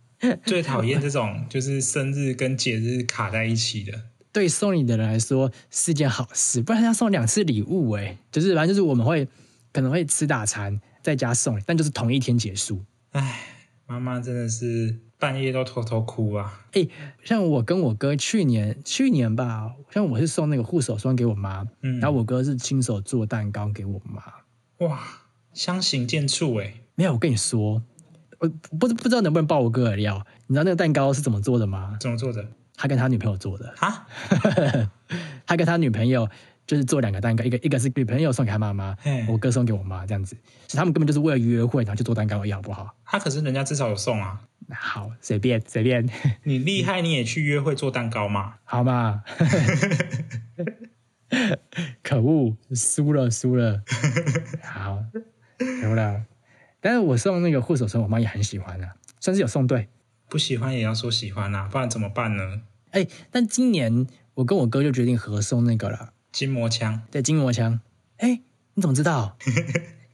[0.46, 3.92] 最讨厌这种就是生日跟节日卡在一起的。
[4.32, 9.28] 对送礼的人来说是件好事，不然要送两次礼物哎，就是反正就是我们会
[9.74, 12.82] 可能会吃大餐，在家送，但就是同一天结束。
[13.12, 13.42] 唉，
[13.86, 16.60] 妈妈真的是半夜都偷偷哭啊！
[16.74, 16.86] 哎，
[17.24, 24.22] 像我跟我哥去年去年吧，像我是送那个护手霜给我妈，嗯，然后我哥是亲手做蛋糕给我妈。
[24.86, 25.00] 哇，
[25.54, 26.74] 相形见绌哎！
[26.96, 27.82] 没有，我跟你说。
[28.40, 30.26] 我不不知道能不能爆我哥的料？
[30.48, 31.96] 你知道那个蛋糕是怎么做的吗？
[32.02, 32.46] 怎么做的？
[32.76, 34.06] 他跟他女朋友做的啊？
[35.48, 36.28] 他跟他女朋友
[36.66, 38.96] 就是做两个蛋糕，一个一个是女朋友送给他妈妈，
[39.28, 40.36] 我哥送给我妈，这样子。
[40.68, 42.96] 是他们根本就是为了约会，然后去做蛋糕而已，好不好？
[43.06, 44.42] 他可是人家至少有送啊。
[44.70, 46.10] 好，随便随便。
[46.44, 48.56] 你厉害，你也去约会做蛋糕嘛？
[48.66, 49.24] 好嘛。
[52.04, 53.84] 可恶，输了输了。
[54.62, 55.04] 好，
[55.82, 56.26] 输了。
[56.80, 59.90] 但是我送那个护手霜，我妈也很喜欢啊，算是有送对。
[60.30, 62.62] 不喜欢也要说喜欢啊，不然怎么办呢？
[62.92, 67.02] 哎，但今年我跟我哥就决定合送那个了，筋膜枪。
[67.10, 67.80] 对，筋膜枪。
[68.18, 68.42] 哎，
[68.74, 69.38] 你怎么知道？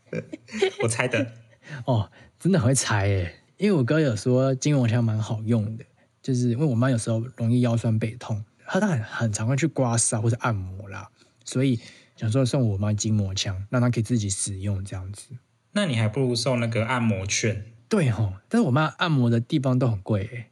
[0.83, 1.33] 我猜的。
[1.85, 3.35] 哦，真的很会猜耶。
[3.57, 5.85] 因为我哥有说筋膜枪蛮好用的，
[6.21, 11.09] 就是因为我妈有时候容易腰酸背痛，她她很很常会去刮痧或者按摩啦，
[11.43, 11.79] 所以
[12.15, 15.29] 想说送我妈筋膜枪，让她可以自己使用这样子。
[15.71, 17.65] 那你还不如送那个按摩券。
[17.87, 20.45] 对哦，但是我妈按摩的地方都很贵，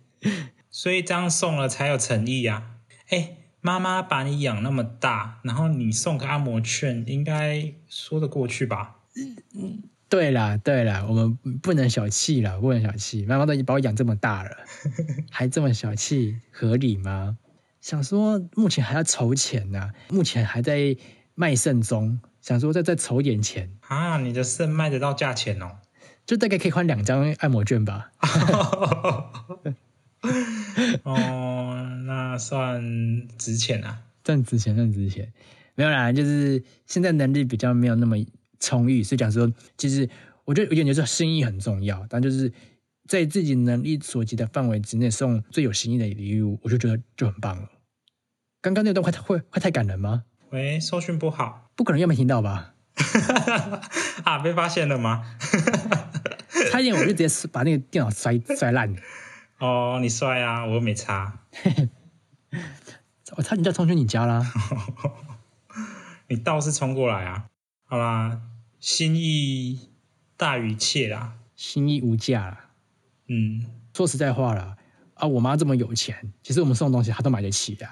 [0.70, 2.76] 所以这样送了才有诚意呀。
[3.08, 3.35] 哎，
[3.66, 8.94] 妈妈把你养那么大，然后你送个按摩券，应该说得过去吧？
[9.56, 13.26] 嗯，对啦，对啦，我们不能小气了，不能小气。
[13.26, 14.50] 妈妈都已经把我养这么大了，
[15.32, 17.36] 还这么小气，合理吗？
[17.80, 20.96] 想说目前还要筹钱呢，目前还在
[21.34, 22.20] 卖肾中。
[22.40, 24.18] 想说再再筹点钱啊！
[24.18, 25.78] 你的肾卖得到价钱哦，
[26.24, 28.12] 就大概可以换两张按摩券吧。
[31.04, 32.82] 哦，那算
[33.38, 35.32] 值钱啊，算值钱，算值钱。
[35.74, 38.16] 没有啦，就是现在能力比较没有那么
[38.60, 40.08] 充裕，所以讲说，其实
[40.44, 42.52] 我觉得有点就是心意很重要，但就是
[43.06, 47.68] 在自己能力所及的范围之内送最有心意的礼物，我就觉得就很棒了。
[48.62, 50.24] 刚刚那段会会会太感人吗？
[50.50, 52.74] 喂，收讯不好，不可能又没听到吧？
[54.24, 55.24] 啊，被发现了吗？
[56.72, 58.94] 差一点我就直接把那个电脑摔摔烂。
[59.58, 61.40] 哦，你帅啊，我又没差。
[63.36, 64.52] 我差点就冲去你家啦。
[66.28, 67.46] 你倒是冲过来啊！
[67.84, 68.40] 好啦，
[68.80, 69.90] 心意
[70.36, 72.70] 大于一切啦，心意无价啦。
[73.28, 73.64] 嗯，
[73.94, 74.76] 说实在话啦，
[75.14, 77.86] 啊，我妈这么有钱，其实我们送东西她都买得起的。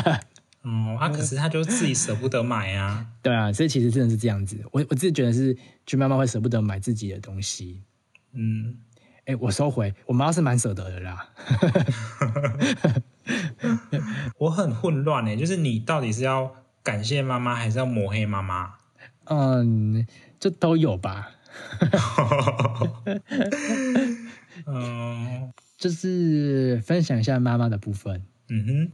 [0.62, 3.06] 哦，啊，可是她就自己舍不得买啊。
[3.22, 4.64] 对啊，所以其实真的是这样子。
[4.72, 7.82] 我我自己觉得是，就妈妈会舍不得买自己的东西。
[8.32, 8.78] 嗯，
[9.26, 11.28] 哎，我收回，我妈是蛮舍得的啦。
[14.38, 16.50] 我很混乱哎，就是你到底是要
[16.82, 18.74] 感谢妈妈，还是要抹黑妈妈？
[19.26, 20.06] 嗯，
[20.40, 21.30] 这都有吧。
[24.66, 28.24] 嗯，就是分享一下妈妈的部分。
[28.48, 28.92] 嗯哼，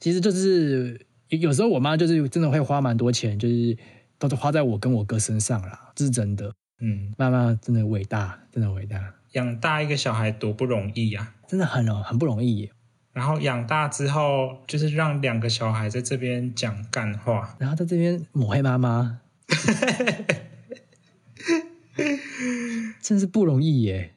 [0.00, 1.06] 其实就是。
[1.30, 3.76] 有时候我妈就是真的会花蛮多钱，就是
[4.18, 6.54] 都是花在我跟我哥身上啦，这是真的。
[6.80, 9.14] 嗯，妈妈真的伟大，真的伟大。
[9.32, 12.70] 养大一个小孩多不容易呀，真的很很不容易。
[13.12, 19.20] 然后养大之后，就是让两个小孩在这边讲干话，然后在这边抹黑妈妈，
[23.00, 24.10] 真是不容易耶。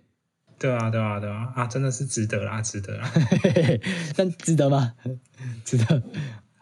[0.59, 3.11] 对啊，对啊，对啊，啊，真的是值得啦，值得啦。
[4.17, 4.95] 但值得吗？
[5.63, 6.01] 值得。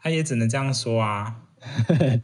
[0.01, 1.43] 他也只能这样说啊，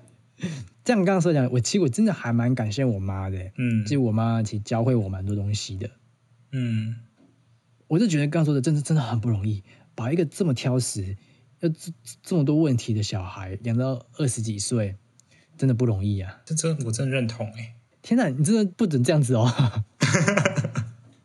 [0.83, 5.89] 这样刚刚说讲，我其实我真的还蛮感谢我妈的，嗯，其实我妈其实教会我蛮多东西的，
[6.51, 6.95] 嗯，
[7.87, 9.63] 我就觉得刚刚说的真的真的很不容易，
[9.93, 11.15] 把一个这么挑食、
[11.59, 11.91] 要这
[12.23, 14.95] 这么多问题的小孩养到二十几岁，
[15.57, 16.41] 真的不容易啊！
[16.45, 19.83] 这真我真认同哎，天哪，你真的不准这样子哦！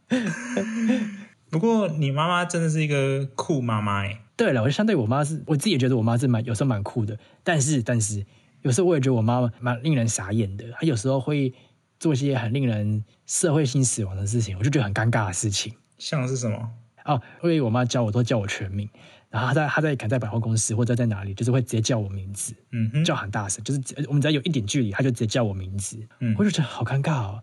[1.49, 4.21] 不过你妈妈真的是一个酷妈妈哎。
[4.37, 8.27] 对了，我就相对我妈是，我自己也觉得我妈是蛮有时候蛮酷的，但是但是
[8.67, 10.65] 有时候我也觉得我妈蛮令人傻眼的。
[10.73, 11.55] 她有时候会
[12.01, 15.73] 做一些很令人社会性死亡的事情，我就觉得很尴尬的事情。
[15.99, 16.69] 像是什么？
[17.05, 18.91] 哦，因为我妈叫我都叫我全名，
[19.31, 27.41] 然后她在她在可能在百货公司或者在哪里，就是会直接叫我名字，嗯哼，叫很大声，就是我们只要有一点距离，她就直接叫我名字，嗯，我就觉得好尴尬哦。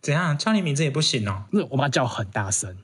[0.00, 1.44] 怎样叫你名字也不行哦？
[1.52, 2.78] 那我妈叫很大声，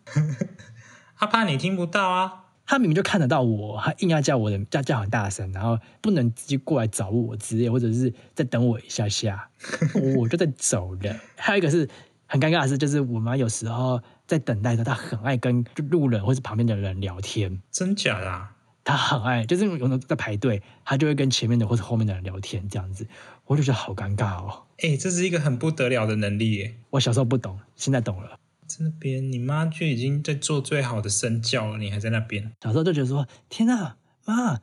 [1.16, 2.44] 她怕你听不到啊。
[2.68, 9.48] 她明明就看得到我，他硬要叫我的叫叫很大声，然后不能直接过来找我之类，或者是再等我一下下，
[10.18, 11.16] 我就在走了。
[11.34, 11.88] 还有一个是
[12.26, 17.62] 很尴尬的事，就是我妈有时候在等待的她很爱跟路人或是旁边的人聊天。
[17.70, 18.48] 真假的？
[18.84, 23.08] 她很爱，就是有人在排队，她就会跟前面的或者后面的人聊天这样子，
[23.46, 24.64] 我就觉得好尴尬哦。
[24.82, 26.74] 哎，这是一个很不得了的能力耶！
[26.90, 28.38] 我小时候不懂，现在懂了。
[28.68, 32.52] 在那边，你妈就已经在做最好的身教了，你还在那边。
[32.62, 34.56] 小时候就觉得说：“天哪，妈，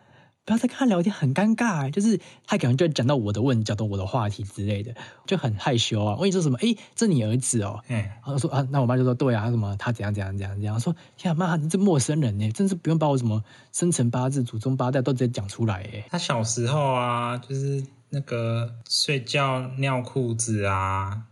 [0.45, 4.93] 不要再跟他聊天，很尴尬。”就是他可能就讲到我的问，讲到我的话题之类的，
[5.25, 6.13] 就很害羞啊。
[6.15, 6.57] 我跟你说什么？
[6.61, 7.83] 哎，这你儿子哦。
[7.87, 7.97] 嗯。
[7.97, 17.85] 然后说啊，那我妈就说：“对啊，什么他怎样怎样怎样怎样。”说：“天啊，妈，你这陌生人呢，真是不用把我什么生辰八字、祖宗八代都直接讲出来。”哎，他小时候啊，就是。
[18.07, 21.23] 那个睡觉尿裤子啊，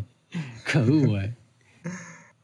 [0.64, 1.32] 可恶哎！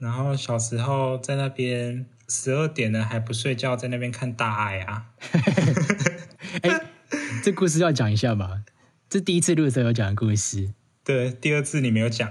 [0.03, 5.07] 然后小时候在那边十二点了还不睡觉，在那边看大爱啊。
[6.63, 6.81] 哎，
[7.45, 8.65] 这故事要讲一下吧？
[9.09, 10.75] 这第一次录的时候有讲的故事。
[11.05, 12.29] 对，第二次你没有讲，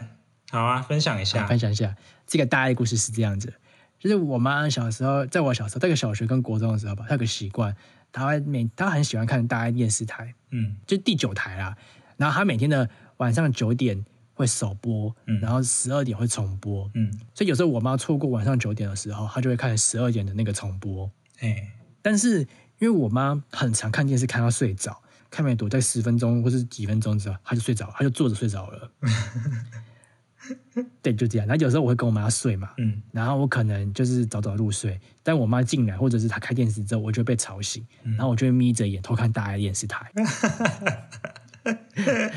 [0.49, 1.95] 好啊，分享一下，分享一下。
[2.27, 3.53] 这个大爱故事是这样子，
[3.97, 7.73] 就是我妈小时候，在我小时候，在个小学跟国中的时候吧，她有个习惯。
[8.11, 11.77] 她每她很喜欢看大爱电视台，嗯，就第九台啦。
[12.17, 14.03] 然后她每天的晚上九点
[14.41, 17.09] 会首播，嗯，然后十二点会重播，嗯。
[17.33, 21.71] 所以有时候我妈错过晚上九点的时候，她就会看十二点的那个重播，哎。
[22.01, 22.39] 但是
[22.79, 24.99] 因为我妈很常看电视看到睡着，
[25.29, 28.91] 看没多在十分钟或是几分钟之后，她就睡着，她就坐着睡着了。
[31.03, 31.47] 对，就这样。
[31.47, 40.11] 然后有时候我会跟我妈睡嘛，嗯，然后我可能就是早早入睡，但我妈进来或者是她开电视之后，我就被吵醒，然后我就会眯着眼偷看大爱电视台，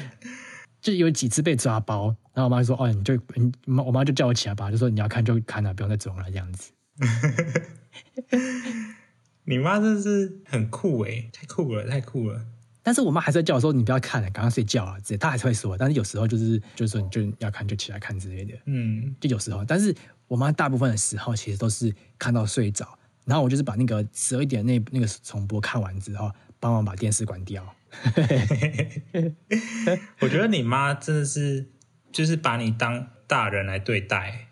[0.85, 6.73] 就有几次被抓包，然后我妈就说：“哦，你就你妈，我妈就叫我起来吧，就说你要看就看了，不用再装了这样子。
[9.45, 12.45] ”你妈真是很酷哎，太酷了，太酷了。
[12.83, 15.75] 但是我妈还是会叫我说：“你不要看了，赶快睡觉啊！”之类，她还是会说。
[15.79, 18.53] 但是有时候就是就是说，你就要看就起来看之类的。
[18.67, 19.65] 嗯，就有时候。
[19.65, 19.95] 但是
[20.29, 22.87] 我妈大部分的时候其实都是看到睡着，
[23.25, 27.65] 然后我就是把那个十二点那那个重播看完之后，帮忙把电视关掉。
[30.21, 31.71] 我觉得你妈真的是
[32.13, 34.49] 就是把你当大人来对待。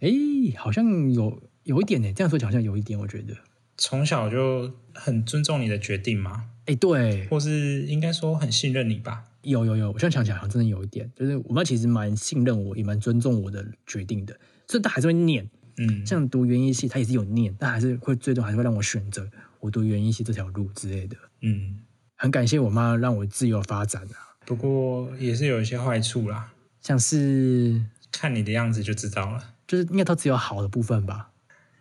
[0.00, 0.08] 哎，
[0.56, 2.12] 好像有有一点呢。
[2.12, 3.34] 这样说好像有一点，我觉得
[3.76, 6.50] 从小就很尊重你的决定嘛。
[6.66, 9.24] 哎，对，或是应该说很信任你吧？
[9.42, 19.28] 有有有，我现在想起来好像真的有一点，就是我妈其实蛮信任我，也蛮尊重我的决定的，所以她还是会念，嗯，像读园艺系，她也是有念，但还是会最终还是会让我选择
[19.60, 21.78] 我读园艺系这条路之类的，嗯，
[22.20, 24.34] 很感谢我妈让我自由发展啊。
[24.44, 31.30] 不过也是有一些坏处啦，像是看你的样子就知道了，就是应该都只有好的部分吧？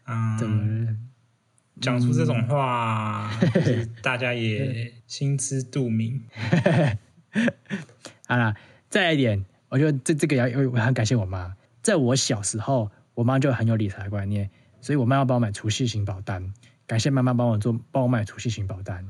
[0.03, 0.95] 啊，怎么？
[1.81, 3.31] 讲出这种话，
[4.01, 6.23] 大家也心知肚明。
[8.27, 8.55] 好啦，
[8.89, 11.55] 再来一点，我觉得这这个要我很感谢我妈。
[11.81, 14.49] 在我小时候，我妈就很有理财观念，
[14.81, 16.51] 所以我妈要帮我买储蓄型保单。
[16.85, 19.07] 感谢妈妈帮我做，帮我买储蓄型保单。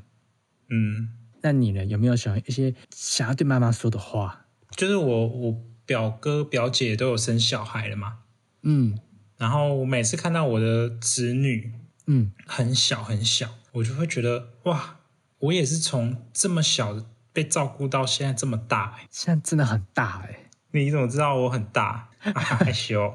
[0.70, 1.10] 嗯，
[1.42, 1.86] 那你呢？
[1.86, 4.46] 有没有想一些想要对妈妈说的话？
[4.72, 8.20] 就是我，我表哥表姐都有生小孩了嘛。
[8.64, 9.00] 嗯，
[9.38, 11.74] 然后我每次看到我的子女。
[12.10, 15.00] 嗯，很小很小，我就会觉得哇，
[15.40, 20.50] 我也是从这么小被照顾到现在这么大，哎，现在真的很大哎。
[20.72, 22.10] 你怎么知道我很大？
[22.20, 23.14] 害羞？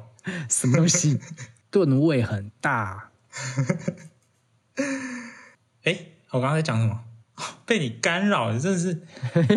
[0.49, 1.19] 什么东西？
[1.71, 3.11] 吨位很大。
[5.85, 5.99] 哎，
[6.31, 7.03] 我刚刚在讲什么？
[7.67, 9.03] 被你干扰，真的是。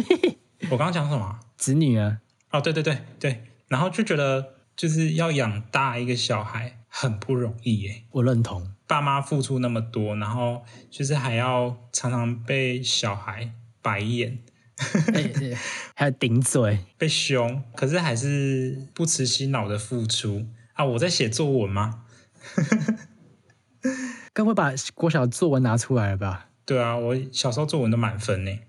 [0.72, 1.40] 我刚刚讲什么？
[1.58, 2.20] 子女啊？
[2.52, 8.04] 哦，对对对对，然后就觉得就是要养大一个小孩很不容易耶。
[8.12, 8.72] 我认同。
[8.88, 14.40] 爸妈付出那么多，然后就是还要常常被小孩白眼，
[15.96, 20.86] 还有顶嘴，被凶，可是还是不辞辛劳的付出啊！
[20.86, 22.04] 我在写作文吗？
[24.34, 26.50] 该不会把国小作文拿出来了吧？
[26.66, 28.60] 对啊，我小时候作文都满分呢。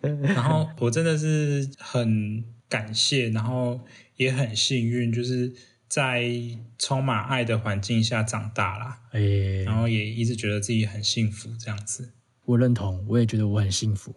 [0.00, 3.80] 然后我真的是很感谢，然后
[4.16, 5.52] 也很幸运，就是
[5.88, 6.30] 在
[6.78, 9.20] 充满爱的环境下长大啦，哎，
[9.64, 12.12] 然后也一直觉得自己很幸福，这样子。
[12.44, 14.14] 我认同，我也觉得我很幸福，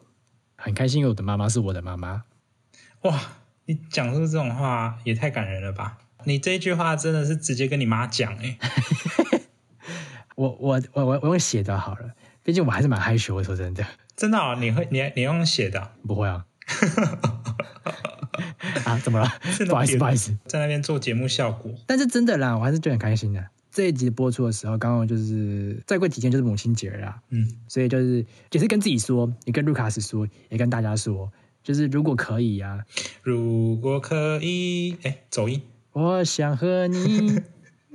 [0.56, 2.24] 很开心，我的妈妈是我的妈妈。
[3.02, 3.20] 哇，
[3.66, 5.98] 你讲出这种话也太感人了吧！
[6.26, 8.58] 你这句话真的是直接跟你妈讲 哎。
[10.36, 12.14] 我我我我我用写的好了，
[12.44, 13.86] 毕竟我还是蛮害羞的，说真的。
[14.16, 15.92] 真的哦，你会你你用写的？
[16.08, 16.46] 不会啊。
[18.86, 19.28] 啊，怎么了？
[19.68, 21.72] 不好意思，不好意思，在那边做节目效果。
[21.86, 23.46] 但是真的啦，我还是觉得很开心的。
[23.72, 31.32] 这一集播出的时候，刚好就是再过几天就是母亲节了，嗯，所以就是也是跟自己说，也跟卢卡斯说，也跟大家说，
[31.64, 32.80] 就是如果可以啊，
[33.22, 35.62] 如果可以，哎，走音。
[35.94, 37.40] 我想和你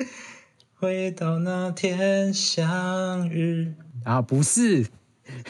[0.75, 3.75] 回到那天相遇。
[4.07, 4.87] 啊，不是，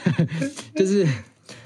[0.74, 1.07] 就是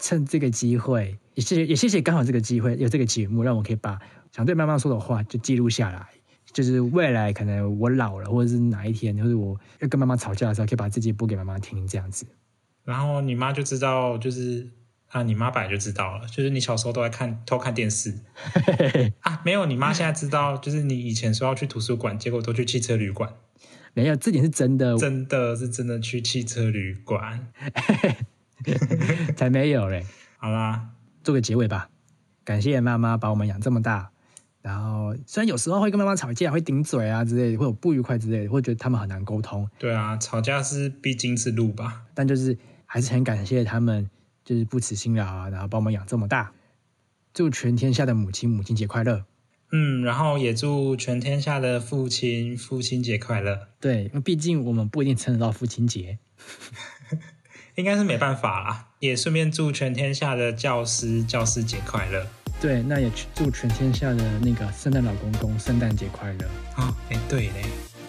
[0.00, 3.98] 趁这个机会，也谢谢也谢谢刚好这个机会有这个节目，让我可以把
[4.32, 6.06] 想对妈妈说的话就记录下来。
[6.52, 12.26] 就是未来可能我老了，或者是哪一天，或者我要跟妈妈吵架的时候，可以把自己播给妈妈听，这样子。
[12.84, 14.68] 然后你妈就知道，就是
[15.10, 18.18] 啊，你妈本来就知道了，就是你小时候都在看偷看电视
[19.22, 19.40] 啊。
[19.44, 23.32] 没有，你妈现在知道，就是你以前说要去图书馆，结果都去汽车旅馆。
[23.94, 27.48] 没有，这点是真的，真的是真的去汽车旅馆，
[29.36, 30.06] 才没有嘞。
[30.38, 30.90] 好啦，
[31.22, 31.90] 做个结尾吧。
[32.44, 34.10] 感谢妈妈把我们养这么大。
[34.62, 39.68] 然后虽然有时候会跟妈妈吵架，会顶嘴啊之类的，会有不愉快之类的，会觉得他们很难沟通。
[39.78, 42.02] 对啊，吵架是必经之路吧。
[42.14, 44.10] 但就是还是很感谢他们，
[44.44, 46.52] 就是不辞辛劳啊，然后把我们养这么大。
[47.32, 49.24] 祝全天下的母亲母亲节快乐。
[49.72, 53.68] 嗯，然后也祝全天下的父亲父亲节快乐。
[53.80, 56.18] 对，因为毕竟我们不一定撑得到父亲节，
[57.76, 58.88] 应该是没办法啦。
[58.98, 62.26] 也顺便祝全天下的教师教师节快乐。
[62.60, 66.94] 对，那也祝全天下的那个圣诞老公公圣诞节快乐啊！
[67.08, 67.64] 哎，对嘞，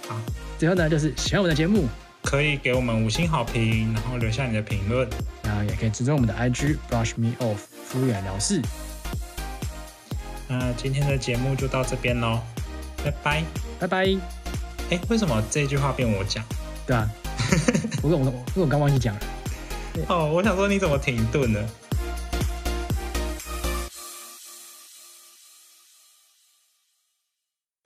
[0.05, 0.19] 好。
[0.57, 1.87] 最后呢，就是喜欢我们的节目，
[2.23, 5.07] 可以给我们五星好评，然后留下你的评论，
[5.43, 8.61] 然后也可以支持我们的 IG Brush Me Off 敷衍了事。
[10.51, 12.41] 那今天的节目就到这边喽，
[13.05, 13.41] 拜拜，
[13.79, 14.05] 拜拜。
[14.89, 16.43] 哎，为什么这句话变我讲？
[16.85, 17.09] 对啊，
[18.03, 19.21] 我我我我刚忘记讲了。
[20.09, 21.69] 哦，我想说你怎么停顿了？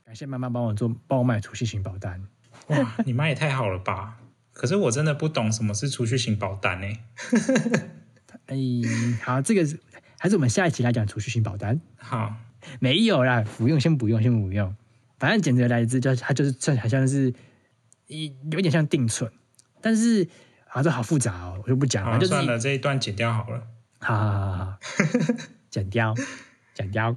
[0.04, 2.20] 感谢妈妈帮我做，帮我买储蓄型保单。
[2.70, 4.18] 哇，你妈也太好了吧！
[4.54, 6.88] 可是我真的不懂什么是储蓄型保单呢。
[8.50, 8.58] 哎，
[9.24, 9.62] 好，这个
[10.18, 11.80] 还是我们下一期来讲储蓄型保单。
[11.98, 12.36] 好，
[12.80, 14.76] 没有啦，不用，先不用，先不用。
[15.18, 17.34] 反正简直来自就它就是算好像是
[18.08, 19.32] 一有点像定存，
[19.82, 20.28] 但是
[20.68, 22.20] 啊，这好复杂哦，我就不讲了。
[22.20, 23.62] 就算了，这一段剪掉好了。
[24.00, 24.78] 好好好好，
[25.72, 26.14] 剪掉，
[26.74, 27.16] 剪掉。